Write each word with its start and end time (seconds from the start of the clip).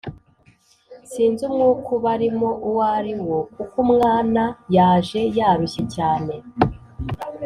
Sinzi 1.11 1.41
umwuka 1.49 1.87
ubarimo 1.97 2.49
uwo 2.67 2.83
ari 2.97 3.13
wo 3.27 3.39
kuko 3.55 3.75
Umwana 3.85 4.43
yaje 4.75 5.19
yarushye 5.37 5.83
cyane 5.95 6.33